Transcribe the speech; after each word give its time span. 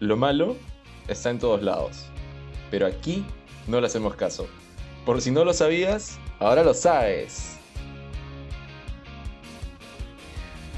Lo 0.00 0.16
malo 0.16 0.56
está 1.08 1.30
en 1.30 1.40
todos 1.40 1.60
lados, 1.60 2.04
pero 2.70 2.86
aquí 2.86 3.26
no 3.66 3.80
le 3.80 3.88
hacemos 3.88 4.14
caso. 4.14 4.46
Por 5.04 5.20
si 5.20 5.32
no 5.32 5.44
lo 5.44 5.52
sabías, 5.52 6.20
ahora 6.38 6.62
lo 6.62 6.72
sabes. 6.72 7.56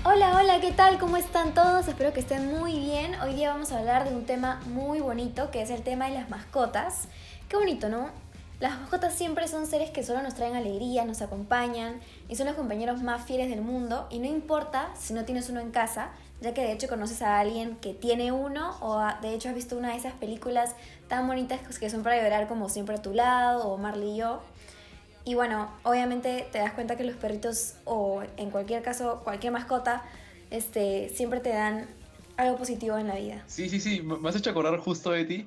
Hola, 0.05 0.35
hola, 0.35 0.63
¿qué 0.63 0.73
tal? 0.73 0.99
¿Cómo 0.99 1.19
están 1.19 1.53
todos? 1.53 1.87
Espero 1.87 2.15
que 2.15 2.21
estén 2.21 2.47
muy 2.47 2.79
bien. 2.79 3.15
Hoy 3.21 3.35
día 3.35 3.51
vamos 3.51 3.73
a 3.73 3.81
hablar 3.81 4.09
de 4.09 4.17
un 4.17 4.25
tema 4.25 4.63
muy 4.69 5.01
bonito, 5.01 5.51
que 5.51 5.61
es 5.61 5.69
el 5.69 5.83
tema 5.83 6.07
de 6.07 6.15
las 6.15 6.31
mascotas. 6.31 7.09
Qué 7.51 7.57
bonito, 7.57 7.91
¿no? 7.91 8.09
Las 8.61 8.79
mascotas 8.79 9.15
siempre 9.15 9.49
son 9.49 9.67
seres 9.67 9.91
que 9.91 10.03
solo 10.05 10.21
nos 10.21 10.35
traen 10.35 10.55
alegría, 10.55 11.07
nos 11.07 11.23
acompañan 11.23 11.99
y 12.29 12.37
son 12.37 12.47
los 12.47 12.57
compañeros 12.57 13.03
más 13.03 13.25
fieles 13.25 13.49
del 13.49 13.63
mundo 13.63 14.07
y 14.11 14.19
no 14.19 14.27
importa 14.27 14.91
si 15.01 15.15
no 15.15 15.25
tienes 15.25 15.49
uno 15.49 15.61
en 15.61 15.71
casa, 15.71 16.11
ya 16.43 16.53
que 16.53 16.61
de 16.61 16.73
hecho 16.73 16.87
conoces 16.87 17.23
a 17.23 17.41
alguien 17.41 17.77
que 17.77 17.95
tiene 17.95 18.33
uno 18.33 18.77
o 18.83 19.03
de 19.23 19.33
hecho 19.33 19.49
has 19.49 19.55
visto 19.55 19.79
una 19.79 19.93
de 19.93 19.97
esas 19.97 20.13
películas 20.13 20.77
tan 21.09 21.27
bonitas 21.27 21.79
que 21.79 21.89
son 21.89 22.03
para 22.03 22.23
llorar 22.23 22.49
como 22.49 22.69
Siempre 22.69 22.97
a 22.97 23.03
tu 23.03 23.15
lado 23.15 23.67
o 23.67 23.79
Marley 23.79 24.11
y 24.11 24.17
yo. 24.19 24.43
Y 25.25 25.35
bueno, 25.35 25.71
obviamente 25.83 26.47
te 26.53 26.59
das 26.59 26.75
cuenta 26.75 26.97
que 26.97 27.05
los 27.05 27.17
perritos 27.17 27.77
o 27.87 28.23
en 28.37 28.51
cualquier 28.51 28.83
caso 28.83 29.23
cualquier 29.25 29.55
mascota 29.55 30.05
este, 30.51 31.09
siempre 31.15 31.41
te 31.41 31.49
dan 31.49 31.87
algo 32.37 32.59
positivo 32.59 32.99
en 32.99 33.09
la 33.09 33.15
vida. 33.15 33.43
Sí, 33.47 33.71
sí, 33.71 33.81
sí, 33.81 34.03
me 34.03 34.29
has 34.29 34.37
hecho 34.37 34.51
acordar 34.51 34.79
justo 34.81 35.13
de 35.13 35.25
ti. 35.25 35.47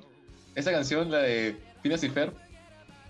Esa 0.56 0.72
canción, 0.72 1.12
la 1.12 1.18
de 1.18 1.56
Phineas 1.82 2.02
y 2.02 2.08
Fer, 2.08 2.32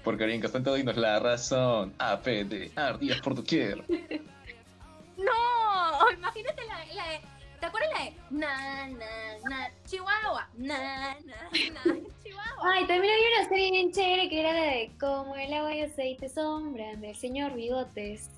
porque 0.04 0.24
alguien 0.24 0.40
que 0.40 0.46
está 0.46 0.58
en 0.58 0.64
todo 0.64 0.76
y 0.76 0.84
nos 0.84 0.96
la 0.96 1.18
razón. 1.18 1.94
A, 1.98 2.20
P, 2.20 2.44
D, 2.44 2.70
ardillas 2.76 3.20
por 3.20 3.34
doquier. 3.34 3.82
no, 5.16 6.10
imagínate 6.12 6.64
la, 6.66 6.84
la 6.94 7.08
de 7.08 7.20
¿Te 7.64 7.68
acuerdas 7.68 7.90
la 7.94 8.04
de 8.04 8.12
na, 8.30 8.88
na, 8.88 9.06
na, 9.48 9.70
Chihuahua? 9.86 10.46
Na, 10.58 10.76
na, 10.76 11.16
na, 11.24 11.82
Chihuahua. 12.22 12.74
Ay, 12.74 12.86
también 12.86 13.14
había 13.14 13.38
una 13.38 13.48
serie 13.48 13.70
bien 13.70 13.90
chévere 13.90 14.28
que 14.28 14.40
era 14.40 14.52
la 14.52 14.64
de 14.64 14.90
Como 15.00 15.34
el 15.34 15.50
agua 15.50 15.74
y 15.74 15.80
aceite 15.80 16.28
sombra 16.28 16.94
del 16.96 17.16
señor 17.16 17.54
Bigotes. 17.54 18.28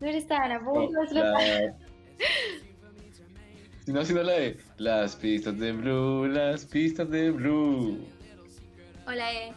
No 0.00 0.06
eres 0.06 0.26
tan 0.26 0.50
a 0.50 0.60
punto 0.64 0.98
Si 3.84 3.92
no, 3.92 4.02
sino 4.02 4.22
la 4.22 4.32
de 4.32 4.56
Las 4.78 5.14
pistas 5.16 5.58
de 5.58 5.72
Blue, 5.72 6.26
las 6.26 6.64
pistas 6.64 7.10
de 7.10 7.30
Blue. 7.30 7.98
Hola, 9.06 9.30
eh. 9.30 9.52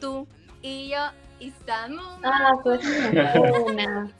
Tú 0.00 0.26
y 0.66 0.88
yo 0.88 0.98
Samu. 1.64 2.02
Ah, 2.24 2.58
pues 2.62 2.80
una. 3.66 4.10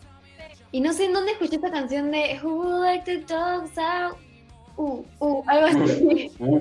Y 0.70 0.80
no 0.80 0.92
sé 0.92 1.06
en 1.06 1.12
dónde 1.12 1.32
escuché 1.32 1.56
esta 1.56 1.70
canción 1.70 2.10
de 2.10 2.38
Who 2.42 2.56
would 2.56 2.82
like 2.82 3.04
to 3.04 3.34
dogs 3.34 3.76
out? 3.78 4.16
Uh, 4.76 5.04
uh, 5.20 5.42
algo 5.48 5.66
así. 5.66 6.30
Uh, 6.38 6.60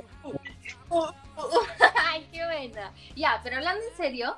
uh, 0.89 1.00
uh, 1.00 1.66
Ay, 2.08 2.25
qué 2.31 2.45
buena. 2.45 2.91
Ya, 3.16 3.41
pero 3.44 3.58
hablando 3.58 3.83
en 3.83 3.97
serio, 3.97 4.38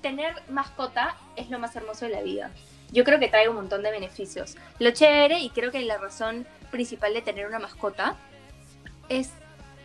tener 0.00 0.34
mascota 0.48 1.16
es 1.36 1.50
lo 1.50 1.58
más 1.58 1.74
hermoso 1.76 2.06
de 2.06 2.12
la 2.12 2.22
vida. 2.22 2.50
Yo 2.92 3.04
creo 3.04 3.18
que 3.18 3.28
trae 3.28 3.48
un 3.48 3.56
montón 3.56 3.82
de 3.82 3.90
beneficios. 3.90 4.56
Lo 4.78 4.92
chévere, 4.92 5.40
y 5.40 5.50
creo 5.50 5.70
que 5.72 5.80
la 5.82 5.98
razón 5.98 6.46
principal 6.70 7.12
de 7.12 7.22
tener 7.22 7.46
una 7.46 7.58
mascota, 7.58 8.16
es 9.08 9.30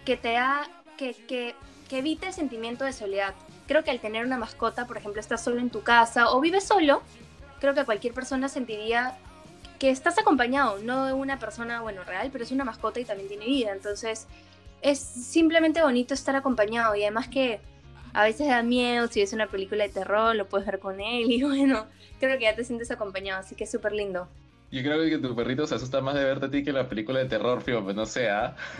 que 0.06 0.18
te 0.18 0.34
da, 0.34 0.70
que, 0.98 1.14
que, 1.14 1.56
que 1.90 2.00
evite 2.00 2.28
el 2.28 2.34
sentimiento 2.34 2.86
de 2.86 2.94
soledad. 2.94 3.34
Creo 3.67 3.83
que 3.83 3.91
al 3.91 3.99
tener 3.99 4.25
una 4.25 4.38
mascota, 4.38 4.85
por 4.85 4.97
ejemplo, 4.97 5.19
estás 5.19 5.44
solo 5.44 5.59
en 5.59 5.69
tu 5.69 5.81
casa 5.81 6.30
o 6.31 6.39
vives 6.39 6.66
solo, 6.66 7.02
creo 7.59 7.73
que 7.73 7.83
cualquier 7.85 8.13
persona 8.13 8.47
sentiría 8.47 9.17
que 9.80 9.89
estás 9.89 10.17
acompañado, 10.17 10.80
no 10.80 11.05
de 11.05 11.13
una 11.13 11.39
persona, 11.39 11.81
bueno, 11.81 12.03
real, 12.03 12.30
pero 12.31 12.43
es 12.43 12.52
una 12.52 12.63
mascota 12.63 12.99
y 12.99 13.05
también 13.05 13.27
tiene 13.27 13.45
vida. 13.45 13.71
Entonces, 13.71 14.27
es 14.81 14.99
simplemente 14.99 15.81
bonito 15.81 16.13
estar 16.13 16.36
acompañado 16.36 16.95
y 16.95 17.03
además 17.03 17.27
que 17.27 17.59
a 18.13 18.23
veces 18.23 18.47
da 18.47 18.63
miedo, 18.63 19.08
si 19.08 19.19
ves 19.19 19.33
una 19.33 19.47
película 19.47 19.83
de 19.83 19.89
terror, 19.89 20.36
lo 20.36 20.47
puedes 20.47 20.66
ver 20.66 20.80
con 20.80 21.02
él 21.02 21.31
y 21.31 21.43
bueno, 21.43 21.88
creo 22.20 22.37
que 22.37 22.45
ya 22.45 22.55
te 22.55 22.64
sientes 22.64 22.92
acompañado, 22.92 23.42
así 23.42 23.55
que 23.55 23.65
es 23.65 23.71
súper 23.71 23.92
lindo. 23.92 24.27
Yo 24.71 24.81
creo 24.81 25.04
que 25.04 25.17
tu 25.17 25.36
perrito 25.36 25.67
se 25.67 25.75
asusta 25.75 26.02
más 26.02 26.15
de 26.15 26.23
verte 26.23 26.45
a 26.48 26.52
ti 26.52 26.64
que 26.64 26.71
la 26.71 26.87
película 26.87 27.20
de 27.20 27.25
terror, 27.25 27.61
fío, 27.61 27.83
pues 27.83 27.95
no 27.95 28.05
sé, 28.05 28.30
¿ah? 28.30 28.55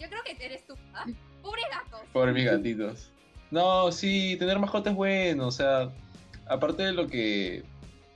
yo 0.00 0.08
creo 0.08 0.22
que 0.24 0.36
eres 0.44 0.66
tú, 0.66 0.74
¿ah? 0.94 1.04
Pobre 1.42 1.62
gatos. 1.70 2.00
Pobre 2.12 2.32
mis 2.32 2.44
gatitos. 2.50 3.10
No, 3.50 3.92
sí, 3.92 4.36
tener 4.38 4.58
mascota 4.58 4.90
es 4.90 4.96
bueno, 4.96 5.46
o 5.46 5.50
sea, 5.50 5.90
aparte 6.46 6.84
de 6.84 6.92
lo 6.92 7.06
que 7.06 7.64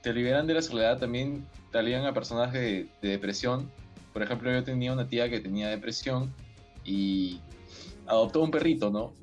te 0.01 0.13
liberan 0.13 0.47
de 0.47 0.55
la 0.55 0.61
soledad, 0.61 0.97
también 0.97 1.45
te 1.71 1.77
alivian 1.77 2.05
a 2.05 2.13
personas 2.13 2.53
de, 2.53 2.87
depresión. 3.01 3.69
Por 4.13 4.23
ejemplo, 4.23 4.51
yo 4.51 4.63
tenía 4.63 4.93
una 4.93 5.07
tía 5.07 5.29
que 5.29 5.39
tenía 5.39 5.67
depresión 5.69 6.33
y 6.83 7.39
adoptó 8.07 8.41
un 8.41 8.51
perrito, 8.51 8.89
¿no? 8.89 9.13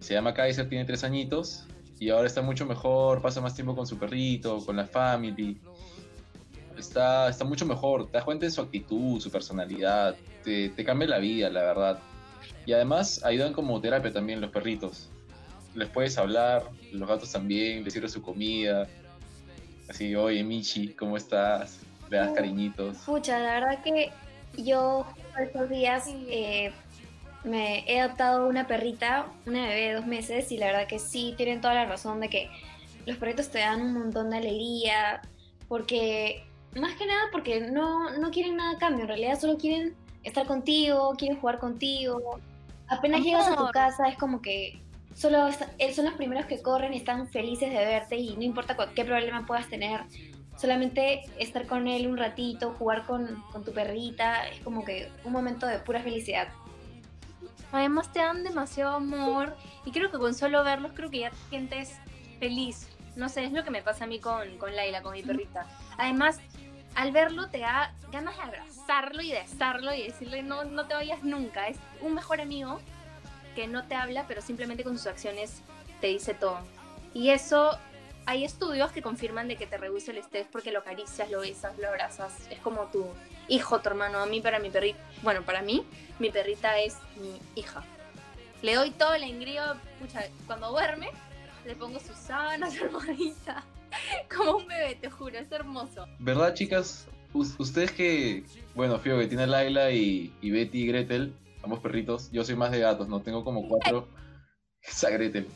Se 0.00 0.14
llama 0.14 0.34
Kaiser, 0.34 0.68
tiene 0.68 0.84
tres 0.84 1.04
añitos 1.04 1.64
y 1.98 2.10
ahora 2.10 2.26
está 2.26 2.42
mucho 2.42 2.66
mejor, 2.66 3.22
pasa 3.22 3.40
más 3.40 3.54
tiempo 3.54 3.76
con 3.76 3.86
su 3.86 3.98
perrito, 3.98 4.64
con 4.64 4.76
la 4.76 4.86
family. 4.86 5.60
Está, 6.76 7.28
está 7.28 7.44
mucho 7.44 7.66
mejor, 7.66 8.06
te 8.06 8.12
das 8.12 8.24
cuenta 8.24 8.46
de 8.46 8.50
su 8.50 8.60
actitud, 8.60 9.20
su 9.20 9.30
personalidad, 9.30 10.16
te, 10.42 10.70
te 10.70 10.84
cambia 10.84 11.08
la 11.08 11.18
vida, 11.18 11.48
la 11.50 11.62
verdad. 11.62 11.98
Y 12.64 12.72
además 12.72 13.22
ayudan 13.24 13.52
como 13.52 13.80
terapia 13.80 14.12
también 14.12 14.40
los 14.40 14.50
perritos 14.50 15.10
les 15.76 15.88
puedes 15.90 16.16
hablar, 16.18 16.64
los 16.90 17.08
gatos 17.08 17.30
también, 17.30 17.84
les 17.84 17.92
sirve 17.92 18.08
su 18.08 18.22
comida. 18.22 18.88
Así, 19.88 20.16
oye, 20.16 20.42
Michi, 20.42 20.88
¿cómo 20.94 21.16
estás? 21.16 21.80
Le 22.10 22.16
das 22.16 22.32
cariñitos. 22.32 22.96
Pucha, 22.98 23.38
la 23.38 23.60
verdad 23.60 23.82
que 23.82 24.10
yo 24.56 25.06
estos 25.40 25.68
días 25.68 26.08
eh, 26.28 26.72
me 27.44 27.84
he 27.86 28.00
adoptado 28.00 28.48
una 28.48 28.66
perrita, 28.66 29.26
una 29.44 29.68
bebé 29.68 29.88
de 29.88 29.94
dos 29.94 30.06
meses, 30.06 30.50
y 30.50 30.56
la 30.56 30.66
verdad 30.66 30.86
que 30.88 30.98
sí, 30.98 31.34
tienen 31.36 31.60
toda 31.60 31.74
la 31.74 31.84
razón 31.84 32.20
de 32.20 32.28
que 32.28 32.50
los 33.04 33.18
perritos 33.18 33.50
te 33.50 33.58
dan 33.58 33.82
un 33.82 33.92
montón 33.92 34.30
de 34.30 34.38
alegría, 34.38 35.20
porque, 35.68 36.44
más 36.74 36.96
que 36.96 37.06
nada, 37.06 37.24
porque 37.30 37.60
no, 37.60 38.18
no 38.18 38.30
quieren 38.30 38.56
nada 38.56 38.72
a 38.72 38.78
cambio, 38.78 39.02
en 39.02 39.08
realidad 39.08 39.38
solo 39.38 39.58
quieren 39.58 39.94
estar 40.26 40.46
contigo, 40.46 41.14
quieren 41.16 41.40
jugar 41.40 41.58
contigo. 41.58 42.40
Apenas 42.88 43.22
llegas 43.22 43.48
a 43.48 43.56
tu 43.56 43.66
casa 43.68 44.08
es 44.08 44.18
como 44.18 44.42
que 44.42 44.80
solo 45.14 45.50
son 45.52 46.04
los 46.04 46.14
primeros 46.14 46.46
que 46.46 46.60
corren 46.60 46.92
y 46.92 46.98
están 46.98 47.28
felices 47.28 47.70
de 47.70 47.84
verte 47.84 48.16
y 48.16 48.36
no 48.36 48.42
importa 48.42 48.76
qué 48.94 49.04
problema 49.04 49.46
puedas 49.46 49.68
tener, 49.68 50.02
solamente 50.56 51.22
estar 51.38 51.66
con 51.66 51.88
él 51.88 52.06
un 52.06 52.16
ratito, 52.16 52.74
jugar 52.78 53.06
con, 53.06 53.42
tu 53.64 53.72
perrita, 53.72 54.46
es 54.48 54.60
como 54.60 54.84
que 54.84 55.10
un 55.24 55.32
momento 55.32 55.66
de 55.66 55.78
pura 55.78 56.02
felicidad. 56.02 56.48
Además 57.72 58.12
te 58.12 58.20
dan 58.20 58.44
demasiado 58.44 58.96
amor 58.96 59.56
y 59.84 59.90
creo 59.90 60.10
que 60.10 60.18
con 60.18 60.34
solo 60.34 60.62
verlos 60.64 60.92
creo 60.94 61.10
que 61.10 61.20
ya 61.20 61.30
te 61.30 61.36
sientes 61.50 61.96
feliz. 62.38 62.88
No 63.16 63.28
sé, 63.28 63.44
es 63.44 63.52
lo 63.52 63.64
que 63.64 63.70
me 63.70 63.82
pasa 63.82 64.04
a 64.04 64.06
mí 64.06 64.20
con, 64.20 64.58
con 64.58 64.76
Laila, 64.76 65.02
con 65.02 65.12
mi 65.12 65.22
perrita. 65.22 65.66
Además, 65.96 66.38
al 66.96 67.12
verlo 67.12 67.48
te 67.48 67.58
da 67.58 67.94
ganas 68.10 68.36
de 68.36 68.42
abrazarlo 68.42 69.20
y 69.20 69.30
de 69.30 69.40
estarlo 69.40 69.94
y 69.94 70.02
decirle 70.02 70.42
no, 70.42 70.64
no 70.64 70.86
te 70.86 70.94
vayas 70.94 71.22
nunca. 71.22 71.68
Es 71.68 71.76
un 72.00 72.14
mejor 72.14 72.40
amigo 72.40 72.80
que 73.54 73.68
no 73.68 73.86
te 73.86 73.94
habla, 73.94 74.24
pero 74.26 74.40
simplemente 74.40 74.82
con 74.82 74.96
sus 74.96 75.06
acciones 75.06 75.60
te 76.00 76.08
dice 76.08 76.32
todo. 76.32 76.58
Y 77.12 77.30
eso, 77.30 77.78
hay 78.24 78.44
estudios 78.44 78.92
que 78.92 79.02
confirman 79.02 79.46
de 79.46 79.56
que 79.56 79.66
te 79.66 79.76
reduce 79.76 80.10
el 80.10 80.18
estrés 80.18 80.46
porque 80.50 80.72
lo 80.72 80.80
acaricias, 80.80 81.30
lo 81.30 81.40
besas, 81.40 81.76
lo 81.78 81.86
abrazas. 81.86 82.32
Es 82.50 82.58
como 82.60 82.84
tu 82.86 83.06
hijo, 83.48 83.80
tu 83.80 83.90
hermano. 83.90 84.18
A 84.18 84.26
mí, 84.26 84.40
para 84.40 84.58
mi 84.58 84.70
perrita, 84.70 84.98
bueno, 85.22 85.42
para 85.42 85.60
mí, 85.60 85.86
mi 86.18 86.30
perrita 86.30 86.78
es 86.78 86.96
mi 87.16 87.38
hija. 87.60 87.84
Le 88.62 88.74
doy 88.74 88.90
todo 88.90 89.12
el 89.12 89.22
engrío, 89.22 89.62
pucha, 90.00 90.24
cuando 90.46 90.70
duerme, 90.70 91.10
le 91.66 91.76
pongo 91.76 92.00
sus 92.00 92.16
sábanas, 92.16 92.72
su 92.74 92.84
almohadita. 92.84 93.64
Como 94.36 94.58
un 94.58 94.66
bebé, 94.66 94.96
te 94.96 95.10
juro, 95.10 95.38
es 95.38 95.50
hermoso. 95.50 96.06
¿Verdad, 96.18 96.54
chicas? 96.54 97.08
ustedes 97.58 97.92
que, 97.92 98.44
bueno, 98.74 98.98
Fío, 98.98 99.18
que 99.18 99.26
tiene 99.26 99.46
Laila 99.46 99.90
y, 99.90 100.32
y 100.40 100.50
Betty 100.50 100.82
y 100.82 100.86
Gretel, 100.86 101.34
ambos 101.62 101.80
perritos. 101.80 102.30
Yo 102.32 102.44
soy 102.44 102.56
más 102.56 102.70
de 102.70 102.80
gatos, 102.80 103.08
¿no? 103.08 103.20
Tengo 103.20 103.44
como 103.44 103.68
cuatro. 103.68 104.08
Sagrete. 104.80 105.46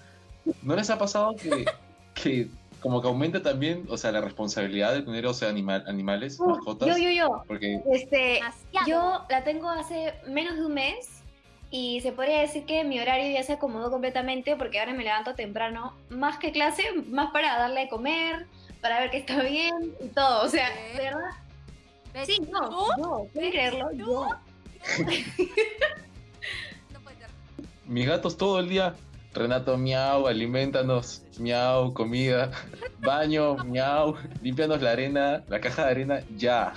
¿No 0.63 0.77
les 0.77 0.91
ha 0.91 0.99
pasado 0.99 1.35
que, 1.37 1.65
que 2.15 2.49
como 2.81 3.01
que 3.01 3.09
aumenta 3.09 3.43
también, 3.43 3.87
o 3.89 3.97
sea, 3.97 4.13
la 4.13 4.21
responsabilidad 4.21 4.93
de 4.95 5.03
tener, 5.03 5.27
o 5.27 5.35
sea, 5.35 5.49
animal, 5.49 5.85
animales, 5.87 6.39
mascotas? 6.41 6.89
Yo, 6.89 6.99
yo, 6.99 7.11
yo. 7.11 7.45
Porque... 7.47 7.81
Este, 7.93 8.41
yo 8.87 9.25
la 9.29 9.45
tengo 9.45 9.69
hace 9.69 10.15
menos 10.27 10.57
de 10.57 10.67
un 10.67 10.75
mes 10.75 11.20
y 11.71 12.01
se 12.01 12.13
podría 12.13 12.41
decir 12.41 12.65
que 12.65 12.83
mi 12.83 12.99
horario 12.99 13.33
ya 13.33 13.45
se 13.45 13.53
acomodó 13.53 13.91
completamente 13.91 14.57
porque 14.57 14.81
ahora 14.81 14.93
me 14.93 15.05
levanto 15.05 15.35
temprano, 15.35 15.95
más 16.09 16.39
que 16.39 16.51
clase, 16.51 16.83
más 17.09 17.31
para 17.31 17.57
darle 17.57 17.83
de 17.83 17.89
comer, 17.89 18.47
para 18.81 18.99
ver 19.01 19.11
que 19.11 19.19
está 19.19 19.43
bien 19.43 19.95
y 20.01 20.09
todo. 20.09 20.45
O 20.45 20.49
sea, 20.49 20.69
¿verdad? 20.97 22.27
Sí, 22.27 22.41
no, 22.51 22.97
yo, 22.99 23.27
puedes 23.35 23.53
creerlo, 23.53 23.93
yo. 23.93 24.27
Mis 27.87 28.07
gatos 28.07 28.37
todo 28.37 28.59
el 28.59 28.69
día. 28.69 28.95
Renato, 29.33 29.79
miau, 29.79 30.27
alimentanos, 30.27 31.23
miau, 31.39 31.95
comida, 31.95 32.51
baño, 32.99 33.55
miau, 33.65 34.17
límpianos 34.43 34.83
la 34.83 34.91
arena, 34.91 35.45
la 35.47 35.61
caja 35.61 35.85
de 35.85 35.91
arena, 35.93 36.21
ya. 36.37 36.73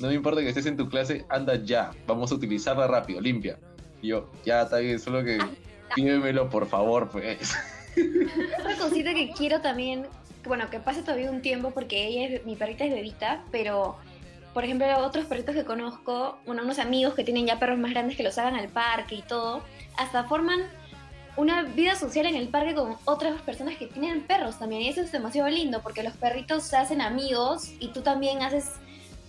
No 0.00 0.08
me 0.08 0.14
importa 0.14 0.40
que 0.40 0.48
estés 0.48 0.66
en 0.66 0.76
tu 0.76 0.88
clase, 0.88 1.24
anda 1.28 1.54
ya. 1.54 1.92
Vamos 2.08 2.32
a 2.32 2.34
utilizarla 2.34 2.88
rápido, 2.88 3.20
limpia. 3.20 3.56
Yo, 4.02 4.28
ya 4.44 4.62
está 4.62 4.78
bien, 4.78 4.98
solo 4.98 5.24
que 5.24 5.38
pídemelo 5.94 6.50
por 6.50 6.66
favor, 6.66 7.08
pues. 7.08 7.54
Otra 8.58 8.76
cosita 8.76 9.14
que 9.14 9.30
quiero 9.30 9.60
también, 9.60 10.06
bueno, 10.44 10.68
que 10.70 10.80
pase 10.80 11.02
todavía 11.02 11.30
un 11.30 11.40
tiempo 11.40 11.70
porque 11.70 12.06
ella 12.06 12.36
es, 12.36 12.44
mi 12.44 12.56
perrita 12.56 12.84
es 12.84 12.92
bebita, 12.92 13.44
pero 13.50 13.96
por 14.52 14.64
ejemplo, 14.64 14.86
otros 14.98 15.24
perritos 15.24 15.54
que 15.54 15.64
conozco, 15.64 16.38
bueno, 16.44 16.62
unos 16.62 16.78
amigos 16.78 17.14
que 17.14 17.24
tienen 17.24 17.46
ya 17.46 17.58
perros 17.58 17.78
más 17.78 17.92
grandes 17.92 18.16
que 18.16 18.22
los 18.22 18.36
hagan 18.36 18.54
al 18.54 18.68
parque 18.68 19.14
y 19.14 19.22
todo, 19.22 19.62
hasta 19.96 20.24
forman 20.24 20.60
una 21.36 21.62
vida 21.62 21.94
social 21.96 22.26
en 22.26 22.36
el 22.36 22.48
parque 22.48 22.74
con 22.74 22.96
otras 23.06 23.40
personas 23.42 23.76
que 23.76 23.86
tienen 23.86 24.22
perros 24.22 24.58
también. 24.58 24.82
Y 24.82 24.88
eso 24.88 25.00
es 25.00 25.10
demasiado 25.10 25.48
lindo 25.48 25.80
porque 25.82 26.02
los 26.02 26.12
perritos 26.14 26.64
se 26.64 26.76
hacen 26.76 27.00
amigos 27.00 27.72
y 27.80 27.88
tú 27.88 28.02
también 28.02 28.42
haces, 28.42 28.72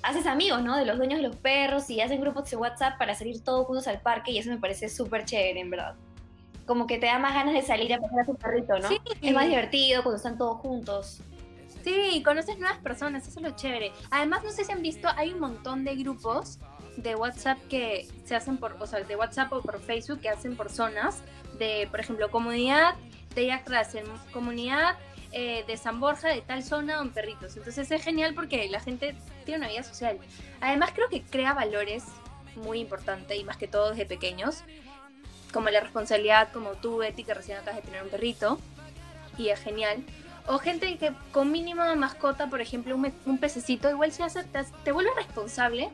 haces 0.04 0.28
amigos, 0.28 0.62
¿no? 0.62 0.78
De 0.78 0.86
los 0.86 0.98
dueños 0.98 1.20
de 1.20 1.28
los 1.28 1.36
perros 1.38 1.90
y 1.90 2.02
hacen 2.02 2.22
grupos 2.22 2.50
de 2.52 2.58
WhatsApp 2.58 2.98
para 2.98 3.16
salir 3.16 3.44
todos 3.44 3.66
juntos 3.66 3.88
al 3.88 4.02
parque 4.02 4.32
y 4.32 4.38
eso 4.38 4.50
me 4.50 4.58
parece 4.58 4.90
súper 4.90 5.26
chévere, 5.26 5.60
en 5.60 5.70
verdad. 5.70 5.96
Como 6.66 6.86
que 6.88 6.98
te 6.98 7.08
da 7.08 7.20
más 7.20 7.34
ganas 7.34 7.54
de 7.54 7.62
salir 7.62 7.94
a 7.94 8.00
pasar 8.00 8.20
a 8.22 8.26
tu 8.26 8.36
perrito, 8.36 8.78
¿no? 8.80 8.90
Sí. 8.90 9.00
Es 9.22 9.34
más 9.34 9.48
divertido 9.48 10.04
cuando 10.04 10.18
están 10.18 10.38
todos 10.38 10.58
juntos. 10.60 11.22
Sí, 11.84 12.22
conoces 12.24 12.60
nuevas 12.60 12.80
personas, 12.80 13.28
eso 13.28 13.40
es 13.40 13.46
lo 13.46 13.56
chévere. 13.56 13.92
Además, 14.12 14.44
no 14.44 14.52
sé 14.52 14.64
si 14.64 14.72
han 14.72 14.82
visto, 14.82 15.10
hay 15.18 15.34
un 15.34 15.40
montón 15.40 15.84
de 15.84 15.96
grupos 15.96 16.60
de 16.98 17.16
WhatsApp 17.16 17.58
que 17.70 18.08
se 18.24 18.36
hacen 18.36 18.58
por, 18.58 18.78
o 18.80 18.88
sea, 18.88 19.02
de 19.02 19.16
WhatsApp 19.16 19.52
o 19.52 19.62
por 19.62 19.82
Facebook 19.82 20.20
que 20.22 20.30
hacen 20.30 20.56
por 20.56 20.70
zonas 20.70 21.24
de, 21.58 21.88
por 21.90 22.00
ejemplo, 22.00 22.30
comunidad 22.30 22.96
de 23.36 23.48
Yacrasen, 23.48 24.06
comunidad 24.32 24.96
eh, 25.32 25.64
de 25.68 25.78
San 25.78 26.00
Borja, 26.00 26.30
de 26.30 26.42
tal 26.42 26.64
zona, 26.64 26.98
con 26.98 27.10
perritos. 27.10 27.58
Entonces 27.58 27.90
es 27.90 28.04
genial 28.04 28.34
porque 28.36 28.70
la 28.70 28.80
gente 28.80 29.16
tiene 29.44 29.60
una 29.60 29.70
vida 29.70 29.84
social. 29.84 30.18
Además, 30.62 30.92
creo 30.94 31.10
que 31.10 31.22
crea 31.22 31.54
valores 31.54 32.04
muy 32.56 32.80
importantes 32.80 33.38
y 33.38 33.44
más 33.44 33.58
que 33.58 33.68
todo 33.68 33.92
desde 33.92 34.06
pequeños, 34.06 34.64
como 35.52 35.70
la 35.70 35.80
responsabilidad, 35.80 36.52
como 36.52 36.72
tú, 36.72 36.98
Betty, 36.98 37.24
que 37.24 37.34
recién 37.34 37.58
acabas 37.58 37.78
de 37.78 37.82
tener 37.84 38.04
un 38.04 38.10
perrito, 38.10 38.60
y 39.38 39.50
es 39.50 39.60
genial. 39.60 40.04
O 40.48 40.58
gente 40.58 40.98
que 40.98 41.14
con 41.32 41.52
mínimo 41.52 41.84
de 41.84 41.96
mascota, 41.96 42.48
por 42.48 42.62
ejemplo, 42.62 42.96
un, 42.96 43.14
un 43.26 43.38
pececito, 43.38 43.90
igual 43.90 44.12
se 44.12 44.24
hace, 44.24 44.44
te, 44.44 44.64
te 44.84 44.92
vuelve 44.92 45.12
responsable 45.16 45.90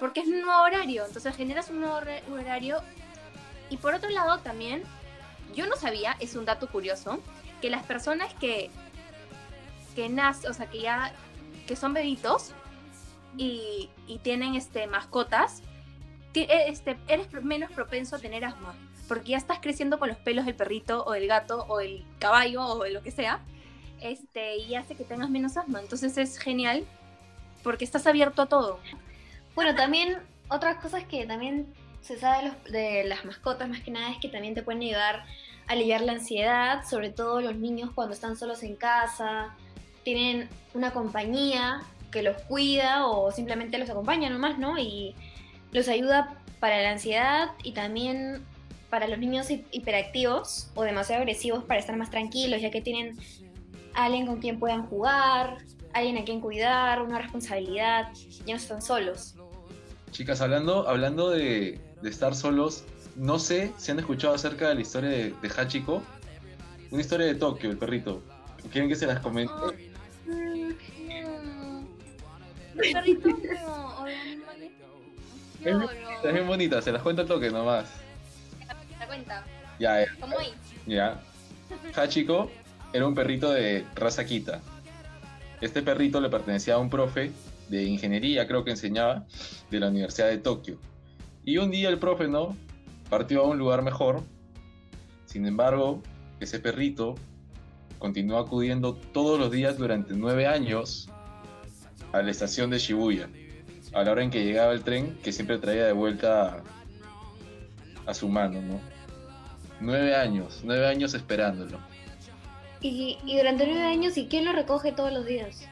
porque 0.00 0.20
es 0.20 0.26
un 0.26 0.40
nuevo 0.40 0.62
horario, 0.62 1.04
entonces 1.04 1.36
generas 1.36 1.68
un 1.68 1.80
nuevo 1.80 2.00
horario. 2.32 2.80
Y 3.68 3.76
por 3.76 3.94
otro 3.94 4.08
lado 4.08 4.38
también, 4.38 4.82
yo 5.54 5.66
no 5.66 5.76
sabía, 5.76 6.16
es 6.18 6.34
un 6.34 6.46
dato 6.46 6.68
curioso, 6.68 7.20
que 7.60 7.68
las 7.68 7.84
personas 7.84 8.32
que, 8.34 8.70
que 9.94 10.08
nacen, 10.08 10.50
o 10.50 10.54
sea, 10.54 10.66
que 10.66 10.80
ya, 10.80 11.12
que 11.66 11.76
son 11.76 11.92
bebitos 11.92 12.52
y, 13.36 13.90
y 14.06 14.18
tienen 14.18 14.54
este, 14.54 14.86
mascotas, 14.86 15.62
este, 16.34 16.96
eres 17.08 17.32
menos 17.42 17.70
propenso 17.72 18.16
a 18.16 18.18
tener 18.18 18.44
asma, 18.44 18.74
porque 19.08 19.32
ya 19.32 19.36
estás 19.36 19.58
creciendo 19.60 19.98
con 19.98 20.08
los 20.08 20.18
pelos 20.18 20.46
del 20.46 20.54
perrito 20.54 21.04
o 21.04 21.12
del 21.12 21.26
gato 21.26 21.66
o 21.68 21.78
del 21.78 22.04
caballo 22.18 22.64
o 22.64 22.86
lo 22.86 23.02
que 23.02 23.10
sea, 23.10 23.40
este, 24.00 24.56
y 24.58 24.74
hace 24.76 24.94
que 24.94 25.04
tengas 25.04 25.30
menos 25.30 25.56
asma. 25.56 25.80
Entonces 25.80 26.16
es 26.18 26.38
genial 26.38 26.84
porque 27.62 27.84
estás 27.84 28.06
abierto 28.06 28.42
a 28.42 28.46
todo. 28.46 28.78
Bueno, 29.54 29.74
también 29.74 30.18
otras 30.48 30.76
cosas 30.76 31.04
que 31.04 31.26
también 31.26 31.72
se 32.00 32.18
sabe 32.18 32.44
de, 32.44 32.48
los, 32.48 32.64
de, 32.64 33.04
las 33.04 33.24
mascotas 33.24 33.68
más 33.68 33.80
que 33.80 33.90
nada 33.90 34.10
es 34.10 34.18
que 34.18 34.28
también 34.28 34.54
te 34.54 34.62
pueden 34.62 34.82
ayudar 34.82 35.24
a 35.66 35.72
aliviar 35.72 36.00
la 36.00 36.12
ansiedad, 36.12 36.84
sobre 36.88 37.10
todo 37.10 37.40
los 37.40 37.56
niños 37.56 37.90
cuando 37.94 38.14
están 38.14 38.36
solos 38.36 38.62
en 38.62 38.76
casa, 38.76 39.54
tienen 40.02 40.48
una 40.72 40.92
compañía 40.92 41.82
que 42.10 42.22
los 42.22 42.36
cuida 42.42 43.06
o 43.06 43.30
simplemente 43.32 43.78
los 43.78 43.90
acompaña 43.90 44.30
nomás, 44.30 44.58
¿no? 44.58 44.78
Y 44.78 45.14
los 45.72 45.88
ayuda 45.88 46.36
para 46.58 46.82
la 46.82 46.90
ansiedad 46.90 47.50
y 47.62 47.72
también 47.72 48.44
para 48.90 49.06
los 49.06 49.18
niños 49.18 49.46
hiperactivos 49.50 50.70
o 50.74 50.82
demasiado 50.82 51.22
agresivos 51.22 51.64
para 51.64 51.78
estar 51.78 51.96
más 51.96 52.10
tranquilos, 52.10 52.60
ya 52.60 52.70
que 52.70 52.80
tienen 52.80 53.16
alguien 53.94 54.26
con 54.26 54.40
quien 54.40 54.58
puedan 54.58 54.86
jugar, 54.86 55.58
alguien 55.92 56.18
a 56.18 56.24
quien 56.24 56.40
cuidar, 56.40 57.02
una 57.02 57.18
responsabilidad, 57.18 58.12
ya 58.46 58.54
no 58.54 58.60
están 58.60 58.82
solos. 58.82 59.34
Chicas, 60.10 60.40
hablando, 60.40 60.88
hablando 60.88 61.30
de, 61.30 61.80
de, 62.02 62.10
estar 62.10 62.34
solos, 62.34 62.84
no 63.14 63.38
sé 63.38 63.72
si 63.78 63.92
han 63.92 64.00
escuchado 64.00 64.34
acerca 64.34 64.68
de 64.68 64.74
la 64.74 64.80
historia 64.80 65.08
de, 65.08 65.34
de 65.40 65.50
Hachiko, 65.56 66.02
una 66.90 67.00
historia 67.00 67.26
de 67.26 67.36
Tokio, 67.36 67.70
el 67.70 67.78
perrito. 67.78 68.22
¿Quieren 68.72 68.88
que 68.88 68.96
se 68.96 69.06
las 69.06 69.20
comente? 69.20 69.89
No, 75.60 75.90
es 76.24 76.32
bien 76.32 76.46
bonita, 76.46 76.80
se 76.80 76.92
las 76.92 77.02
cuenta 77.02 77.22
el 77.22 77.28
toque 77.28 77.50
nomás. 77.50 77.90
La 78.98 79.06
cuenta. 79.06 79.44
Ya, 79.78 80.04
ya. 80.04 80.06
¿Cómo 80.18 80.38
ahí? 80.38 80.54
Ya. 80.86 81.20
Hachiko 81.94 82.50
era 82.92 83.06
un 83.06 83.14
perrito 83.14 83.50
de 83.50 83.84
raza 83.94 84.24
Kita. 84.24 84.60
Este 85.60 85.82
perrito 85.82 86.20
le 86.20 86.30
pertenecía 86.30 86.74
a 86.74 86.78
un 86.78 86.88
profe 86.88 87.32
de 87.68 87.84
ingeniería, 87.84 88.46
creo 88.48 88.64
que 88.64 88.70
enseñaba, 88.70 89.26
de 89.70 89.80
la 89.80 89.88
Universidad 89.88 90.28
de 90.28 90.38
Tokio. 90.38 90.78
Y 91.44 91.58
un 91.58 91.70
día 91.70 91.88
el 91.88 91.98
profe, 91.98 92.28
¿no? 92.28 92.56
Partió 93.08 93.42
a 93.42 93.46
un 93.46 93.58
lugar 93.58 93.82
mejor. 93.82 94.22
Sin 95.26 95.46
embargo, 95.46 96.02
ese 96.40 96.58
perrito 96.58 97.14
continuó 97.98 98.38
acudiendo 98.38 98.94
todos 98.94 99.38
los 99.38 99.50
días 99.50 99.76
durante 99.76 100.14
nueve 100.14 100.46
años 100.46 101.08
a 102.12 102.22
la 102.22 102.30
estación 102.30 102.70
de 102.70 102.78
Shibuya, 102.78 103.28
a 103.92 104.02
la 104.02 104.12
hora 104.12 104.22
en 104.22 104.30
que 104.30 104.44
llegaba 104.44 104.72
el 104.72 104.82
tren 104.82 105.18
que 105.22 105.32
siempre 105.32 105.58
traía 105.58 105.86
de 105.86 105.92
vuelta 105.92 106.62
a, 108.06 108.10
a 108.10 108.14
su 108.14 108.28
mano, 108.28 108.60
¿no? 108.60 108.80
Nueve 109.80 110.14
años, 110.14 110.60
nueve 110.62 110.86
años 110.86 111.14
esperándolo. 111.14 111.78
Y, 112.80 113.18
y, 113.24 113.36
durante 113.36 113.66
nueve 113.66 113.84
años, 113.84 114.16
¿y 114.16 114.26
quién 114.26 114.44
lo 114.44 114.52
recoge 114.52 114.92
todos 114.92 115.12
los 115.12 115.26
días? 115.26 115.68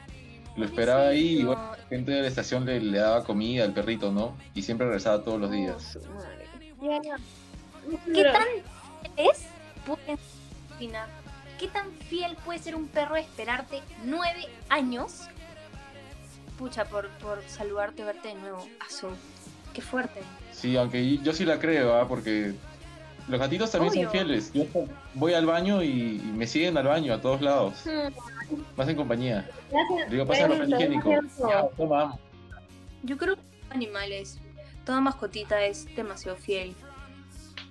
Lo 0.55 0.65
esperaba 0.65 1.07
ahí 1.07 1.39
y 1.39 1.43
bueno, 1.43 1.71
gente 1.89 2.11
de 2.11 2.21
la 2.21 2.27
estación 2.27 2.65
le, 2.65 2.79
le, 2.79 2.97
daba 2.97 3.23
comida 3.23 3.63
al 3.63 3.73
perrito, 3.73 4.11
¿no? 4.11 4.35
Y 4.53 4.61
siempre 4.61 4.87
regresaba 4.87 5.23
todos 5.23 5.39
los 5.39 5.51
días. 5.51 5.97
¿Qué 8.13 8.23
tan 8.23 8.47
es? 9.17 9.47
¿Qué 11.59 11.67
tan 11.67 11.91
fiel 12.09 12.35
puede 12.45 12.59
ser 12.59 12.75
un 12.75 12.87
perro 12.87 13.15
esperarte 13.15 13.81
nueve 14.05 14.45
años? 14.69 15.27
Pucha, 16.59 16.83
por, 16.83 17.07
por 17.19 17.41
saludarte, 17.47 18.03
verte 18.03 18.27
de 18.27 18.35
nuevo. 18.35 18.67
Azul. 18.85 19.15
Qué 19.73 19.81
fuerte. 19.81 20.19
Sí, 20.51 20.75
aunque 20.75 21.17
yo 21.19 21.31
sí 21.31 21.45
la 21.45 21.57
creo, 21.57 22.01
¿eh? 22.01 22.05
porque 22.05 22.53
los 23.29 23.39
gatitos 23.39 23.71
también 23.71 23.93
Obvio. 23.93 24.03
son 24.03 24.11
fieles. 24.11 24.51
Yo 24.51 24.65
voy 25.13 25.33
al 25.35 25.45
baño 25.45 25.81
y, 25.81 26.17
y, 26.21 26.31
me 26.35 26.45
siguen 26.45 26.77
al 26.77 26.87
baño 26.87 27.13
a 27.13 27.21
todos 27.21 27.41
lados. 27.41 27.85
Hmm. 27.85 28.13
Más 28.75 28.89
en 28.89 28.95
compañía. 28.97 29.49
Gracias. 29.71 30.11
Digo, 30.11 30.27
pasa 30.27 30.49
papel 30.49 30.73
higiénico. 30.73 31.09
Ya, 31.49 31.69
toma. 31.77 32.17
Yo 33.03 33.17
creo 33.17 33.37
que 33.37 33.41
animales, 33.69 34.41
toda 34.83 34.99
mascotita 34.99 35.63
es 35.63 35.85
demasiado 35.95 36.35
fiel. 36.35 36.75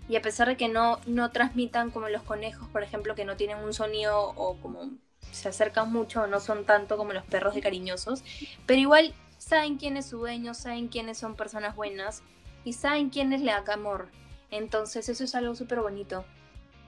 Y 0.09 0.16
a 0.16 0.23
pesar 0.23 0.49
de 0.49 0.57
que 0.57 0.68
no, 0.68 0.99
no 1.04 1.30
transmitan 1.30 1.90
como 1.90 2.09
los 2.09 2.23
conejos, 2.23 2.66
por 2.68 2.83
ejemplo, 2.83 3.14
que 3.14 3.26
no 3.26 3.37
tienen 3.37 3.59
un 3.59 3.75
sonido 3.75 4.33
o 4.35 4.57
como 4.62 4.92
se 5.30 5.48
acercan 5.48 5.92
mucho 5.92 6.26
no 6.26 6.40
son 6.40 6.64
tanto 6.64 6.96
como 6.96 7.12
los 7.12 7.25
perros 7.25 7.54
de 7.54 7.60
cariñosos, 7.60 8.22
pero 8.66 8.80
igual 8.80 9.14
saben 9.38 9.76
quién 9.76 9.96
es 9.96 10.06
su 10.06 10.18
dueño, 10.18 10.54
saben 10.54 10.88
quiénes 10.88 11.18
son 11.18 11.37
personas 11.37 11.76
buenas 11.76 12.22
y 12.64 12.72
saben 12.72 13.10
quiénes 13.10 13.40
le 13.40 13.52
da 13.52 13.64
amor. 13.72 14.08
Entonces 14.50 15.08
eso 15.08 15.25
es 15.25 15.34
algo 15.34 15.54
súper 15.54 15.80
bonito. 15.80 16.25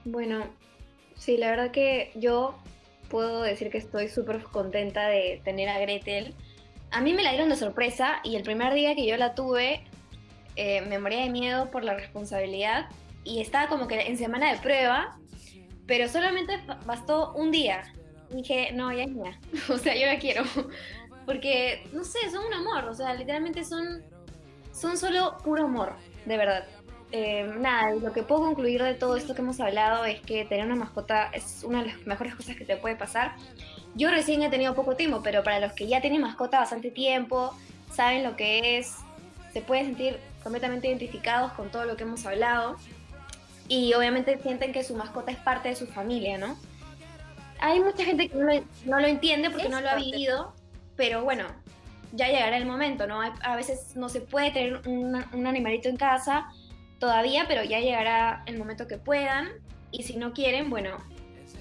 Bueno, 0.05 0.45
sí, 1.15 1.37
la 1.37 1.49
verdad 1.49 1.71
que 1.71 2.11
yo 2.15 2.55
puedo 3.09 3.43
decir 3.43 3.69
que 3.69 3.77
estoy 3.77 4.07
súper 4.07 4.43
contenta 4.43 5.07
de 5.07 5.41
tener 5.43 5.69
a 5.69 5.79
Gretel. 5.79 6.33
A 6.91 7.01
mí 7.01 7.13
me 7.13 7.23
la 7.23 7.31
dieron 7.31 7.49
de 7.49 7.55
sorpresa 7.55 8.19
y 8.23 8.35
el 8.35 8.43
primer 8.43 8.73
día 8.73 8.95
que 8.95 9.05
yo 9.05 9.15
la 9.17 9.35
tuve 9.35 9.83
eh, 10.55 10.81
me 10.81 10.99
moría 10.99 11.21
de 11.21 11.29
miedo 11.29 11.71
por 11.71 11.83
la 11.83 11.93
responsabilidad 11.93 12.89
y 13.23 13.39
estaba 13.41 13.67
como 13.67 13.87
que 13.87 13.99
en 14.01 14.17
semana 14.17 14.51
de 14.51 14.59
prueba, 14.59 15.17
pero 15.85 16.07
solamente 16.07 16.59
bastó 16.85 17.33
un 17.33 17.51
día. 17.51 17.83
Dije, 18.31 18.71
no, 18.73 18.91
ya 18.91 19.03
es 19.03 19.11
mía. 19.11 19.39
o 19.69 19.77
sea, 19.77 19.95
yo 19.95 20.07
la 20.07 20.19
quiero. 20.19 20.43
Porque, 21.25 21.83
no 21.93 22.03
sé, 22.03 22.19
son 22.31 22.45
un 22.45 22.53
amor. 22.53 22.85
O 22.85 22.95
sea, 22.95 23.13
literalmente 23.13 23.63
son, 23.63 24.03
son 24.73 24.97
solo 24.97 25.37
puro 25.43 25.65
amor, 25.65 25.93
de 26.25 26.37
verdad. 26.37 26.65
Eh, 27.13 27.43
nada, 27.59 27.93
lo 27.95 28.13
que 28.13 28.23
puedo 28.23 28.41
concluir 28.41 28.81
de 28.81 28.93
todo 28.93 29.17
esto 29.17 29.35
que 29.35 29.41
hemos 29.41 29.59
hablado 29.59 30.05
es 30.05 30.21
que 30.21 30.45
tener 30.45 30.65
una 30.65 30.75
mascota 30.75 31.29
es 31.33 31.61
una 31.65 31.83
de 31.83 31.89
las 31.89 32.07
mejores 32.07 32.35
cosas 32.35 32.55
que 32.55 32.63
te 32.63 32.77
puede 32.77 32.95
pasar. 32.95 33.35
Yo 33.95 34.09
recién 34.09 34.41
he 34.43 34.49
tenido 34.49 34.73
poco 34.73 34.95
tiempo, 34.95 35.21
pero 35.21 35.43
para 35.43 35.59
los 35.59 35.73
que 35.73 35.87
ya 35.87 35.99
tienen 35.99 36.21
mascota 36.21 36.59
bastante 36.59 36.89
tiempo, 36.89 37.53
saben 37.91 38.23
lo 38.23 38.37
que 38.37 38.77
es, 38.77 38.95
se 39.51 39.61
pueden 39.61 39.87
sentir 39.87 40.17
completamente 40.41 40.87
identificados 40.87 41.51
con 41.53 41.69
todo 41.69 41.83
lo 41.83 41.97
que 41.97 42.03
hemos 42.03 42.25
hablado 42.25 42.77
y 43.67 43.93
obviamente 43.93 44.39
sienten 44.41 44.71
que 44.71 44.83
su 44.83 44.95
mascota 44.95 45.31
es 45.31 45.37
parte 45.37 45.69
de 45.69 45.75
su 45.75 45.87
familia, 45.87 46.37
¿no? 46.37 46.57
Hay 47.61 47.79
mucha 47.79 48.03
gente 48.03 48.27
que 48.27 48.35
no 48.35 48.43
lo, 48.43 48.61
no 48.85 48.99
lo 48.99 49.07
entiende 49.07 49.49
porque 49.49 49.67
es 49.67 49.71
no 49.71 49.81
lo 49.81 49.89
ha 49.89 49.95
vivido, 49.95 50.53
pero 50.95 51.23
bueno, 51.23 51.45
ya 52.11 52.27
llegará 52.27 52.57
el 52.57 52.65
momento, 52.65 53.07
¿no? 53.07 53.21
A 53.21 53.55
veces 53.55 53.95
no 53.95 54.09
se 54.09 54.21
puede 54.21 54.51
tener 54.51 54.81
un, 54.87 55.23
un 55.33 55.47
animalito 55.47 55.87
en 55.87 55.95
casa 55.95 56.49
todavía, 56.99 57.45
pero 57.47 57.63
ya 57.63 57.79
llegará 57.79 58.43
el 58.45 58.57
momento 58.57 58.87
que 58.87 58.97
puedan. 58.97 59.49
Y 59.91 60.03
si 60.03 60.17
no 60.17 60.33
quieren, 60.33 60.69
bueno, 60.69 60.97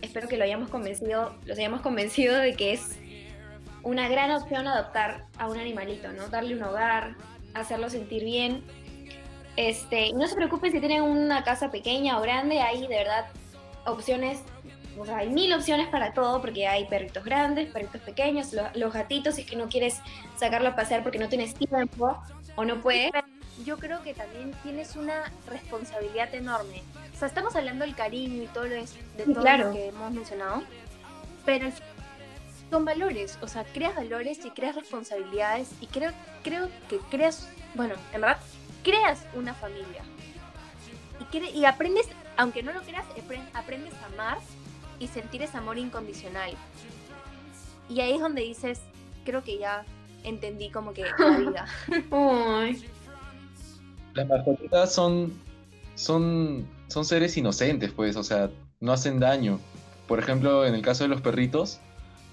espero 0.03 0.29
que 0.29 0.37
lo 0.37 0.45
hayamos 0.45 0.71
convencido, 0.71 1.37
los 1.45 1.59
hayamos 1.59 1.81
convencido 1.81 2.37
de 2.37 2.55
que 2.55 2.73
es 2.73 2.99
una 3.83 4.09
gran 4.09 4.31
opción 4.31 4.67
adoptar 4.67 5.27
a 5.39 5.49
un 5.49 5.59
animalito, 5.59 6.13
¿no? 6.13 6.29
Darle 6.29 6.55
un 6.55 6.63
hogar, 6.63 7.17
hacerlo 7.55 7.91
sentir 7.91 8.25
bien. 8.25 8.65
Este, 9.57 10.13
no 10.13 10.27
se 10.27 10.35
preocupen 10.35 10.73
si 10.73 10.81
tienen 10.81 11.03
una 11.03 11.45
casa 11.45 11.71
pequeña 11.71 12.19
o 12.19 12.23
grande, 12.23 12.61
hay 12.61 12.83
de 12.83 12.97
verdad 12.97 13.27
opciones, 13.87 14.43
o 14.99 15.07
sea, 15.07 15.19
hay 15.19 15.29
mil 15.31 15.53
opciones 15.53 15.89
para 15.89 16.13
todo, 16.13 16.41
porque 16.41 16.67
hay 16.67 16.85
perritos 16.87 17.25
grandes, 17.25 17.71
perritos 17.73 18.01
pequeños, 18.03 18.53
los, 18.53 18.75
los 18.77 18.93
gatitos, 18.93 19.35
si 19.37 19.43
es 19.43 19.51
que 19.51 19.57
no 19.57 19.69
quieres 19.69 20.01
sacarlo 20.37 20.69
a 20.71 20.77
pasear 20.77 21.03
porque 21.03 21.19
no 21.19 21.29
tienes 21.29 21.55
tiempo 21.55 22.23
o 22.57 22.65
no 22.65 22.81
puedes. 22.81 23.11
Yo 23.65 23.79
creo 23.79 24.03
que 24.03 24.15
también 24.15 24.53
tienes 24.63 24.97
una 24.97 25.31
responsabilidad 25.47 26.35
enorme. 26.35 26.83
O 27.15 27.19
sea, 27.19 27.29
estamos 27.29 27.55
hablando 27.57 27.85
del 27.85 27.95
cariño 27.95 28.43
y 28.43 28.47
todo 28.47 28.65
lo 28.65 28.71
de 28.75 28.87
Sí, 28.87 28.99
todo 29.33 29.43
claro. 29.43 29.67
lo 29.67 29.73
que 29.73 29.89
hemos 29.89 30.11
mencionado, 30.13 30.63
pero 31.45 31.69
son 32.71 32.85
valores, 32.85 33.37
o 33.43 33.49
sea, 33.49 33.65
creas 33.65 33.95
valores 33.97 34.45
y 34.45 34.51
creas 34.51 34.77
responsabilidades 34.77 35.71
y 35.81 35.87
creo, 35.89 36.13
creo 36.45 36.69
que 36.89 36.99
creas, 37.11 37.49
bueno, 37.75 37.95
en 38.15 38.21
verdad, 38.21 38.39
creas 38.85 39.25
una 39.35 39.55
familia. 39.55 40.03
Y, 41.21 41.25
cre- 41.37 41.53
y 41.53 41.65
aprendes, 41.65 42.09
aunque 42.37 42.63
no 42.63 42.73
lo 42.73 42.81
creas, 42.83 43.05
apren- 43.09 43.49
aprendes 43.55 43.93
a 44.03 44.07
amar 44.07 44.39
y 45.01 45.09
sentir 45.09 45.43
ese 45.43 45.57
amor 45.57 45.79
incondicional. 45.79 46.53
Y 47.89 47.99
ahí 48.01 48.13
es 48.13 48.21
donde 48.21 48.43
dices, 48.43 48.81
creo 49.25 49.43
que 49.43 49.59
ya 49.59 49.85
entendí 50.23 50.71
como 50.71 50.93
que 50.93 51.03
la 51.19 51.39
vida. 51.39 51.67
Las 54.15 54.29
mascotitas 54.29 54.93
son, 54.93 55.33
son, 55.95 56.67
son 56.89 57.05
seres 57.05 57.37
inocentes, 57.37 57.93
pues, 57.93 58.17
o 58.17 58.23
sea, 58.23 58.51
no 58.81 58.93
hacen 58.93 59.19
daño. 59.19 59.59
Por 60.07 60.19
ejemplo, 60.19 60.67
en 60.67 60.75
el 60.75 60.83
caso 60.83 61.05
de 61.05 61.09
los 61.09 61.21
perritos, 61.21 61.81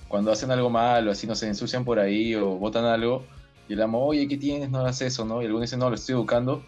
cuando 0.08 0.32
hacen 0.32 0.52
algo 0.52 0.70
malo, 0.70 1.12
así 1.12 1.28
no 1.28 1.36
se 1.36 1.48
ensucian 1.48 1.86
por 1.86 2.00
ahí 2.00 2.34
o 2.36 2.48
botan 2.58 2.86
algo, 2.86 3.24
y 3.70 3.74
el 3.74 3.82
amo, 3.82 4.06
oye, 4.06 4.28
¿qué 4.28 4.38
tienes? 4.38 4.70
No 4.70 4.80
hagas 4.80 5.02
eso, 5.02 5.26
¿no? 5.26 5.42
Y 5.42 5.46
alguno 5.46 5.62
dice, 5.62 5.78
no, 5.78 5.90
lo 5.90 5.96
estoy 5.96 6.16
educando. 6.16 6.64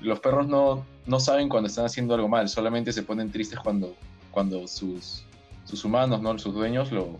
Los 0.00 0.20
perros 0.20 0.48
no, 0.48 0.84
no 1.06 1.20
saben 1.20 1.48
cuando 1.48 1.68
están 1.68 1.86
haciendo 1.86 2.14
algo 2.14 2.28
mal, 2.28 2.48
solamente 2.48 2.92
se 2.92 3.02
ponen 3.02 3.30
tristes 3.30 3.58
cuando, 3.58 3.94
cuando 4.30 4.66
sus, 4.66 5.24
sus 5.70 5.84
humanos, 5.84 6.20
¿no? 6.20 6.36
Sus 6.38 6.52
dueños 6.52 6.90
lo, 6.90 7.18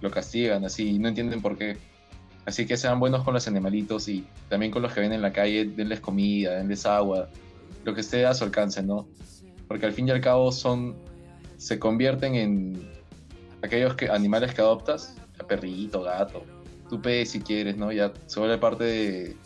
lo 0.00 0.10
castigan, 0.10 0.64
así, 0.64 0.94
y 0.94 0.98
no 0.98 1.08
entienden 1.08 1.42
por 1.42 1.56
qué. 1.58 1.76
Así 2.46 2.66
que 2.66 2.76
sean 2.76 2.98
buenos 2.98 3.24
con 3.24 3.34
los 3.34 3.46
animalitos 3.46 4.08
y 4.08 4.26
también 4.48 4.72
con 4.72 4.82
los 4.82 4.92
que 4.92 5.00
ven 5.00 5.12
en 5.12 5.22
la 5.22 5.32
calle, 5.32 5.64
denles 5.64 6.00
comida, 6.00 6.56
denles 6.56 6.84
agua, 6.84 7.28
lo 7.84 7.94
que 7.94 8.00
esté 8.00 8.26
a 8.26 8.34
su 8.34 8.44
alcance, 8.44 8.82
¿no? 8.82 9.06
Porque 9.68 9.86
al 9.86 9.92
fin 9.92 10.08
y 10.08 10.10
al 10.10 10.20
cabo 10.20 10.52
son, 10.52 10.96
se 11.56 11.78
convierten 11.78 12.34
en 12.34 12.92
aquellos 13.62 13.94
que, 13.94 14.08
animales 14.08 14.54
que 14.54 14.60
adoptas, 14.60 15.16
perrito, 15.48 16.02
gato, 16.02 16.42
tu 16.88 17.00
pez 17.00 17.30
si 17.30 17.40
quieres, 17.40 17.76
¿no? 17.76 17.92
Ya 17.92 18.12
se 18.26 18.40
vuelve 18.40 18.58
parte 18.58 18.84
de, 18.84 19.36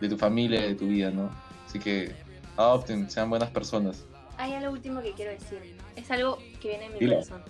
de 0.00 0.08
tu 0.08 0.16
familia, 0.16 0.60
de 0.62 0.74
tu 0.74 0.86
vida, 0.86 1.10
¿no? 1.10 1.30
Así 1.66 1.78
que 1.78 2.12
adopten, 2.56 3.10
sean 3.10 3.30
buenas 3.30 3.50
personas. 3.50 4.04
Hay 4.38 4.54
algo 4.54 4.72
último 4.72 5.00
que 5.02 5.12
quiero 5.12 5.32
decir. 5.32 5.76
Es 5.96 6.10
algo 6.10 6.38
que 6.60 6.68
viene 6.68 6.84
de 6.88 6.94
mi 6.94 6.98
Dilo. 7.00 7.14
corazón. 7.14 7.42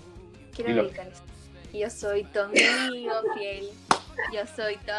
Quiero 0.54 0.70
Dilo. 0.70 0.82
dedicar 0.84 1.08
esto. 1.08 1.24
Yo 1.72 1.90
soy 1.90 2.24
tu 2.24 2.40
amigo 2.40 3.12
fiel. 3.36 3.68
Yo 4.32 4.46
soy 4.54 4.76
tu 4.78 4.92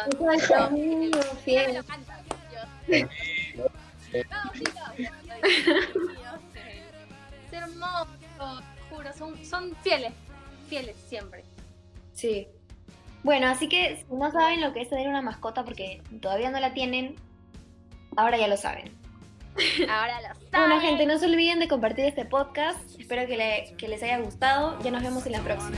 amigo 0.54 1.20
fiel. 1.44 1.72
Yo- 1.74 1.82
soy 1.82 3.08
tu 4.64 4.78
amigo 4.78 5.00
fiel. 6.52 6.78
Es 7.46 7.52
hermoso, 7.52 8.06
juro. 8.90 9.12
Son, 9.16 9.44
son 9.44 9.74
fieles. 9.82 10.12
Fieles 10.68 10.96
siempre. 11.08 11.44
Sí. 12.12 12.46
Bueno, 13.24 13.48
así 13.48 13.68
que 13.68 14.04
si 14.08 14.14
no 14.14 14.30
saben 14.30 14.60
lo 14.60 14.72
que 14.72 14.82
es 14.82 14.88
tener 14.90 15.08
una 15.08 15.22
mascota 15.22 15.64
porque 15.64 16.02
todavía 16.20 16.50
no 16.50 16.60
la 16.60 16.72
tienen, 16.74 17.16
ahora 18.16 18.36
ya 18.38 18.46
lo 18.48 18.56
saben. 18.56 18.92
Ahora 19.88 20.20
lo 20.20 20.28
saben. 20.28 20.37
Bueno, 20.52 20.80
gente, 20.80 21.06
no 21.06 21.18
se 21.18 21.26
olviden 21.26 21.58
de 21.58 21.68
compartir 21.68 22.04
este 22.06 22.24
podcast. 22.24 22.78
Espero 22.98 23.26
que, 23.26 23.36
le- 23.36 23.74
que 23.76 23.88
les 23.88 24.02
haya 24.02 24.18
gustado. 24.18 24.78
Ya 24.82 24.90
nos 24.90 25.02
vemos 25.02 25.24
en 25.26 25.32
la 25.32 25.40
próxima. 25.40 25.76